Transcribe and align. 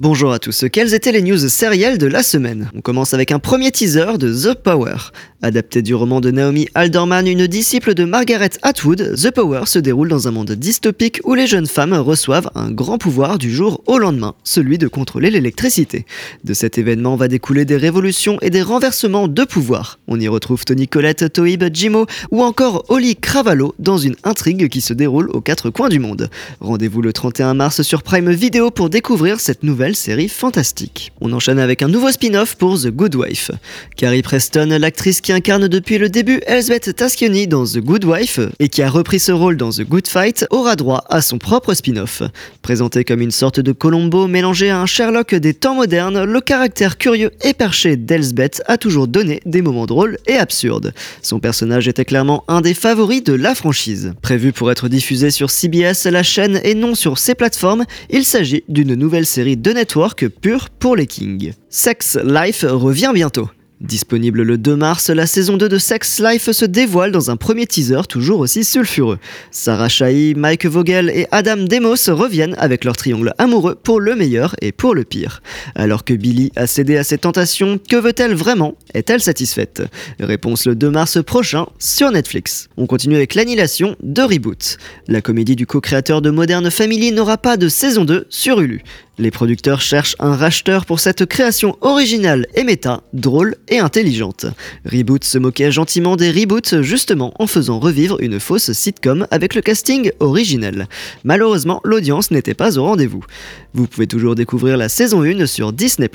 Bonjour 0.00 0.32
à 0.32 0.40
tous, 0.40 0.64
quelles 0.72 0.92
étaient 0.92 1.12
les 1.12 1.22
news 1.22 1.48
sérielles 1.48 1.98
de 1.98 2.08
la 2.08 2.24
semaine? 2.24 2.68
On 2.74 2.80
commence 2.80 3.14
avec 3.14 3.30
un 3.30 3.38
premier 3.38 3.70
teaser 3.70 4.18
de 4.18 4.32
The 4.32 4.54
Power. 4.54 4.96
Adapté 5.40 5.82
du 5.82 5.94
roman 5.94 6.20
de 6.20 6.32
Naomi 6.32 6.66
Alderman, 6.74 7.28
une 7.28 7.46
disciple 7.46 7.94
de 7.94 8.04
Margaret 8.04 8.50
Atwood, 8.62 9.14
The 9.14 9.30
Power 9.30 9.66
se 9.66 9.78
déroule 9.78 10.08
dans 10.08 10.26
un 10.26 10.32
monde 10.32 10.50
dystopique 10.50 11.20
où 11.22 11.34
les 11.34 11.46
jeunes 11.46 11.68
femmes 11.68 11.92
reçoivent 11.92 12.50
un 12.56 12.72
grand 12.72 12.98
pouvoir 12.98 13.38
du 13.38 13.54
jour 13.54 13.84
au 13.86 13.98
lendemain, 13.98 14.34
celui 14.42 14.78
de 14.78 14.88
contrôler 14.88 15.30
l'électricité. 15.30 16.06
De 16.42 16.54
cet 16.54 16.76
événement 16.76 17.14
va 17.14 17.28
découler 17.28 17.64
des 17.64 17.76
révolutions 17.76 18.38
et 18.42 18.50
des 18.50 18.62
renversements 18.62 19.28
de 19.28 19.44
pouvoir. 19.44 20.00
On 20.08 20.18
y 20.18 20.26
retrouve 20.26 20.64
Tony 20.64 20.88
Collette, 20.88 21.32
Toib, 21.32 21.70
Jimo 21.72 22.06
ou 22.32 22.42
encore 22.42 22.84
Holly 22.88 23.14
Cravallo 23.14 23.76
dans 23.78 23.98
une 23.98 24.16
intrigue 24.24 24.68
qui 24.68 24.80
se 24.80 24.92
déroule 24.94 25.30
aux 25.30 25.40
quatre 25.40 25.70
coins 25.70 25.88
du 25.88 26.00
monde. 26.00 26.30
Rendez-vous 26.60 27.02
le 27.02 27.12
31 27.12 27.54
mars 27.54 27.82
sur 27.82 28.02
Prime 28.02 28.32
Video 28.32 28.72
pour 28.72 28.90
découvrir 28.90 29.38
cette 29.38 29.62
nouvelle 29.62 29.83
série 29.92 30.30
fantastique. 30.30 31.12
On 31.20 31.32
enchaîne 31.34 31.58
avec 31.58 31.82
un 31.82 31.88
nouveau 31.88 32.10
spin-off 32.10 32.54
pour 32.54 32.80
The 32.80 32.88
Good 32.88 33.14
Wife. 33.16 33.50
Carrie 33.96 34.22
Preston, 34.22 34.74
l'actrice 34.80 35.20
qui 35.20 35.32
incarne 35.32 35.68
depuis 35.68 35.98
le 35.98 36.08
début 36.08 36.40
Elizabeth 36.46 36.96
Taschioni 36.96 37.46
dans 37.46 37.66
The 37.66 37.80
Good 37.80 38.06
Wife 38.06 38.40
et 38.58 38.70
qui 38.70 38.80
a 38.80 38.88
repris 38.88 39.20
ce 39.20 39.32
rôle 39.32 39.58
dans 39.58 39.68
The 39.68 39.82
Good 39.82 40.08
Fight, 40.08 40.46
aura 40.48 40.76
droit 40.76 41.04
à 41.10 41.20
son 41.20 41.36
propre 41.36 41.74
spin-off. 41.74 42.22
Présenté 42.62 43.04
comme 43.04 43.20
une 43.20 43.30
sorte 43.30 43.60
de 43.60 43.72
Colombo 43.72 44.26
mélangé 44.26 44.70
à 44.70 44.80
un 44.80 44.86
Sherlock 44.86 45.34
des 45.34 45.52
temps 45.52 45.74
modernes, 45.74 46.24
le 46.24 46.40
caractère 46.40 46.96
curieux 46.96 47.32
et 47.42 47.52
perché 47.52 47.96
d'Elsbeth 47.96 48.62
a 48.66 48.78
toujours 48.78 49.06
donné 49.06 49.40
des 49.44 49.60
moments 49.60 49.84
drôles 49.84 50.16
et 50.26 50.36
absurdes. 50.36 50.94
Son 51.20 51.40
personnage 51.40 51.88
était 51.88 52.06
clairement 52.06 52.44
un 52.48 52.62
des 52.62 52.72
favoris 52.72 53.22
de 53.22 53.34
la 53.34 53.54
franchise. 53.54 54.14
Prévu 54.22 54.52
pour 54.52 54.70
être 54.70 54.88
diffusé 54.88 55.30
sur 55.30 55.50
CBS, 55.50 56.06
la 56.06 56.22
chaîne 56.22 56.60
et 56.64 56.74
non 56.74 56.94
sur 56.94 57.18
ses 57.18 57.34
plateformes, 57.34 57.84
il 58.08 58.24
s'agit 58.24 58.64
d'une 58.68 58.94
nouvelle 58.94 59.26
série 59.26 59.56
de 59.56 59.73
network 59.74 60.28
pur 60.28 60.70
pour 60.70 60.96
les 60.96 61.06
Kings. 61.06 61.52
Sex 61.68 62.18
Life 62.24 62.64
revient 62.66 63.10
bientôt. 63.12 63.48
Disponible 63.80 64.42
le 64.42 64.56
2 64.56 64.76
mars, 64.76 65.10
la 65.10 65.26
saison 65.26 65.58
2 65.58 65.68
de 65.68 65.78
Sex 65.78 66.20
Life 66.20 66.50
se 66.52 66.64
dévoile 66.64 67.10
dans 67.12 67.30
un 67.30 67.36
premier 67.36 67.66
teaser 67.66 68.00
toujours 68.08 68.38
aussi 68.40 68.64
sulfureux. 68.64 69.18
Sarah 69.50 69.90
Shahi, 69.90 70.34
Mike 70.36 70.64
Vogel 70.64 71.10
et 71.10 71.26
Adam 71.32 71.56
Demos 71.56 71.96
reviennent 72.08 72.54
avec 72.58 72.84
leur 72.84 72.96
triangle 72.96 73.34
amoureux 73.36 73.74
pour 73.74 74.00
le 74.00 74.14
meilleur 74.14 74.54
et 74.62 74.72
pour 74.72 74.94
le 74.94 75.04
pire. 75.04 75.42
Alors 75.74 76.04
que 76.04 76.14
Billy 76.14 76.50
a 76.56 76.66
cédé 76.66 76.96
à 76.96 77.04
ses 77.04 77.18
tentations, 77.18 77.78
que 77.90 77.96
veut-elle 77.96 78.34
vraiment? 78.34 78.74
Est-elle 78.94 79.20
satisfaite? 79.20 79.82
Réponse 80.18 80.66
le 80.66 80.76
2 80.76 80.90
mars 80.90 81.22
prochain 81.22 81.66
sur 81.78 82.10
Netflix. 82.10 82.68
On 82.78 82.86
continue 82.86 83.16
avec 83.16 83.34
l'annulation 83.34 83.96
de 84.02 84.22
Reboot. 84.22 84.78
La 85.08 85.20
comédie 85.20 85.56
du 85.56 85.66
co-créateur 85.66 86.22
de 86.22 86.30
Modern 86.30 86.70
Family 86.70 87.12
n'aura 87.12 87.36
pas 87.36 87.58
de 87.58 87.68
saison 87.68 88.04
2 88.04 88.26
sur 88.30 88.60
Hulu. 88.60 88.82
Les 89.16 89.30
producteurs 89.30 89.80
cherchent 89.80 90.16
un 90.18 90.34
racheteur 90.34 90.86
pour 90.86 90.98
cette 90.98 91.24
création 91.26 91.76
originale 91.82 92.48
et 92.56 92.64
méta, 92.64 93.02
drôle 93.12 93.54
et 93.68 93.78
intelligente. 93.78 94.46
Reboot 94.84 95.22
se 95.22 95.38
moquait 95.38 95.70
gentiment 95.70 96.16
des 96.16 96.32
reboots 96.32 96.82
justement 96.82 97.32
en 97.38 97.46
faisant 97.46 97.78
revivre 97.78 98.16
une 98.20 98.40
fausse 98.40 98.72
sitcom 98.72 99.28
avec 99.30 99.54
le 99.54 99.60
casting 99.60 100.10
originel. 100.18 100.88
Malheureusement, 101.22 101.80
l'audience 101.84 102.32
n'était 102.32 102.54
pas 102.54 102.76
au 102.76 102.82
rendez-vous. 102.82 103.24
Vous 103.72 103.86
pouvez 103.86 104.08
toujours 104.08 104.34
découvrir 104.34 104.76
la 104.76 104.88
saison 104.88 105.22
1 105.22 105.46
sur 105.46 105.72
Disney+. 105.72 106.10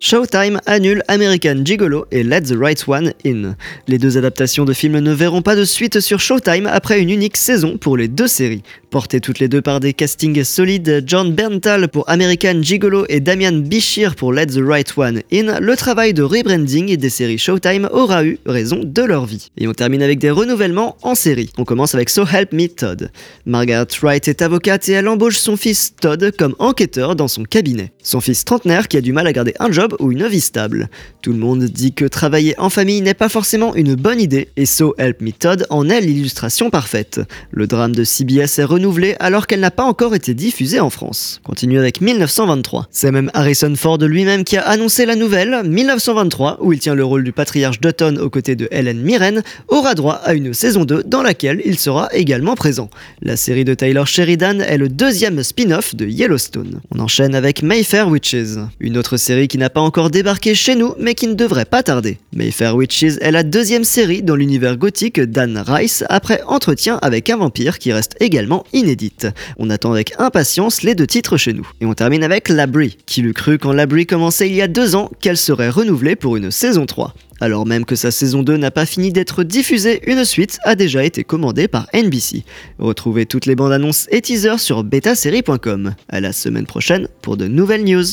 Showtime 0.00 0.60
annule 0.66 1.04
American 1.06 1.64
Gigolo 1.64 2.06
et 2.10 2.24
Let 2.24 2.42
the 2.42 2.56
Right 2.58 2.82
One 2.88 3.12
In. 3.24 3.54
Les 3.86 3.98
deux 3.98 4.18
adaptations 4.18 4.64
de 4.64 4.72
films 4.72 4.98
ne 4.98 5.12
verront 5.12 5.42
pas 5.42 5.54
de 5.54 5.64
suite 5.64 6.00
sur 6.00 6.18
Showtime 6.18 6.66
après 6.66 7.00
une 7.00 7.10
unique 7.10 7.36
saison 7.36 7.78
pour 7.78 7.96
les 7.96 8.08
deux 8.08 8.28
séries. 8.28 8.62
Portées 8.90 9.20
toutes 9.20 9.38
les 9.38 9.46
deux 9.46 9.62
par 9.62 9.78
des 9.78 9.92
castings 9.92 10.42
solides, 10.42 11.04
John 11.06 11.32
Berntal 11.32 11.88
pour 11.88 12.08
American 12.08 12.39
Gigolo 12.40 13.04
et 13.10 13.20
Damian 13.20 13.52
Bichir 13.52 14.14
pour 14.14 14.32
Let 14.32 14.46
the 14.46 14.60
Right 14.62 14.90
One 14.96 15.20
In, 15.30 15.60
le 15.60 15.76
travail 15.76 16.14
de 16.14 16.22
rebranding 16.22 16.96
des 16.96 17.10
séries 17.10 17.36
Showtime 17.36 17.86
aura 17.92 18.24
eu 18.24 18.38
raison 18.46 18.80
de 18.82 19.02
leur 19.02 19.26
vie. 19.26 19.48
Et 19.58 19.68
on 19.68 19.74
termine 19.74 20.02
avec 20.02 20.18
des 20.18 20.30
renouvellements 20.30 20.96
en 21.02 21.14
série. 21.14 21.50
On 21.58 21.64
commence 21.66 21.94
avec 21.94 22.08
So 22.08 22.24
Help 22.24 22.52
Me 22.52 22.68
Todd. 22.68 23.10
Margaret 23.44 23.86
Wright 24.02 24.26
est 24.26 24.40
avocate 24.40 24.88
et 24.88 24.92
elle 24.92 25.08
embauche 25.08 25.36
son 25.36 25.58
fils 25.58 25.94
Todd 26.00 26.32
comme 26.38 26.54
enquêteur 26.58 27.14
dans 27.14 27.28
son 27.28 27.44
cabinet. 27.44 27.92
Son 28.02 28.22
fils 28.22 28.46
trentenaire 28.46 28.88
qui 28.88 28.96
a 28.96 29.02
du 29.02 29.12
mal 29.12 29.26
à 29.26 29.34
garder 29.34 29.52
un 29.60 29.70
job 29.70 29.94
ou 29.98 30.10
une 30.10 30.26
vie 30.26 30.40
stable. 30.40 30.88
Tout 31.20 31.32
le 31.32 31.38
monde 31.38 31.64
dit 31.64 31.92
que 31.92 32.06
travailler 32.06 32.58
en 32.58 32.70
famille 32.70 33.02
n'est 33.02 33.12
pas 33.12 33.28
forcément 33.28 33.74
une 33.74 33.96
bonne 33.96 34.20
idée 34.20 34.48
et 34.56 34.64
So 34.64 34.94
Help 34.96 35.20
Me 35.20 35.32
Todd 35.32 35.66
en 35.68 35.90
est 35.90 36.00
l'illustration 36.00 36.70
parfaite. 36.70 37.20
Le 37.50 37.66
drame 37.66 37.94
de 37.94 38.04
CBS 38.04 38.58
est 38.58 38.64
renouvelée 38.64 39.14
alors 39.20 39.46
qu'elle 39.46 39.60
n'a 39.60 39.70
pas 39.70 39.84
encore 39.84 40.14
été 40.14 40.32
diffusée 40.32 40.80
en 40.80 40.88
France. 40.88 41.42
Continue 41.44 41.78
avec 41.78 42.00
1923. 42.30 42.86
C'est 42.92 43.10
même 43.10 43.30
Harrison 43.34 43.74
Ford 43.74 43.98
lui-même 43.98 44.44
qui 44.44 44.56
a 44.56 44.62
annoncé 44.62 45.04
la 45.04 45.16
nouvelle. 45.16 45.62
1923, 45.64 46.58
où 46.60 46.72
il 46.72 46.78
tient 46.78 46.94
le 46.94 47.04
rôle 47.04 47.24
du 47.24 47.32
patriarche 47.32 47.80
Dutton 47.80 48.18
aux 48.22 48.30
côtés 48.30 48.54
de 48.54 48.68
Helen 48.70 49.00
Mirren, 49.00 49.42
aura 49.66 49.94
droit 49.96 50.20
à 50.24 50.34
une 50.34 50.54
saison 50.54 50.84
2 50.84 51.02
dans 51.04 51.22
laquelle 51.22 51.60
il 51.64 51.76
sera 51.76 52.08
également 52.12 52.54
présent. 52.54 52.88
La 53.20 53.36
série 53.36 53.64
de 53.64 53.74
Taylor 53.74 54.06
Sheridan 54.06 54.60
est 54.60 54.78
le 54.78 54.88
deuxième 54.88 55.42
spin-off 55.42 55.96
de 55.96 56.06
Yellowstone. 56.06 56.80
On 56.94 57.00
enchaîne 57.00 57.34
avec 57.34 57.64
Mayfair 57.64 58.08
Witches, 58.08 58.58
une 58.78 58.96
autre 58.96 59.16
série 59.16 59.48
qui 59.48 59.58
n'a 59.58 59.70
pas 59.70 59.80
encore 59.80 60.10
débarqué 60.10 60.54
chez 60.54 60.76
nous 60.76 60.94
mais 61.00 61.14
qui 61.14 61.26
ne 61.26 61.34
devrait 61.34 61.64
pas 61.64 61.82
tarder. 61.82 62.18
Mayfair 62.32 62.76
Witches 62.76 63.18
est 63.20 63.32
la 63.32 63.42
deuxième 63.42 63.84
série 63.84 64.22
dans 64.22 64.36
l'univers 64.36 64.76
gothique 64.76 65.20
d'Anne 65.20 65.58
Rice 65.66 66.04
après 66.08 66.42
Entretien 66.46 67.00
avec 67.02 67.28
un 67.28 67.38
vampire 67.38 67.80
qui 67.80 67.92
reste 67.92 68.14
également 68.20 68.64
inédite. 68.72 69.26
On 69.58 69.68
attend 69.68 69.92
avec 69.92 70.14
impatience 70.18 70.82
les 70.82 70.94
deux 70.94 71.08
titres 71.08 71.36
chez 71.36 71.52
nous. 71.52 71.68
Et 71.80 71.86
on 71.86 71.94
avec 72.22 72.48
Labrie. 72.48 72.96
Qui 73.06 73.22
l'eût 73.22 73.32
cru 73.32 73.58
quand 73.58 73.72
Labrie 73.72 74.06
commençait 74.06 74.48
il 74.48 74.54
y 74.54 74.62
a 74.62 74.68
deux 74.68 74.96
ans 74.96 75.10
qu'elle 75.20 75.36
serait 75.36 75.70
renouvelée 75.70 76.16
pour 76.16 76.36
une 76.36 76.50
saison 76.50 76.86
3 76.86 77.14
alors 77.40 77.64
même 77.66 77.86
que 77.86 77.96
sa 77.96 78.10
saison 78.10 78.42
2 78.42 78.58
n'a 78.58 78.70
pas 78.70 78.86
fini 78.86 79.12
d'être 79.12 79.44
diffusée, 79.44 80.02
une 80.06 80.24
suite 80.24 80.58
a 80.64 80.74
déjà 80.74 81.04
été 81.04 81.24
commandée 81.24 81.68
par 81.68 81.86
NBC. 81.94 82.44
Retrouvez 82.78 83.24
toutes 83.24 83.46
les 83.46 83.56
bandes 83.56 83.72
annonces 83.72 84.06
et 84.10 84.20
teasers 84.20 84.60
sur 84.60 84.84
betasérie.com. 84.84 85.94
À 86.10 86.20
la 86.20 86.32
semaine 86.32 86.66
prochaine 86.66 87.08
pour 87.22 87.36
de 87.36 87.46
nouvelles 87.46 87.84
news. 87.84 88.04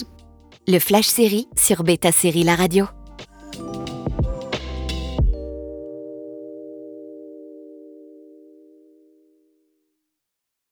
Le 0.68 0.79
Flash 0.79 1.07
Série 1.07 1.47
sur 1.57 1.84
Beta 1.84 2.12
Série 2.12 2.44
La 2.44 2.56
Radio. 2.56 2.97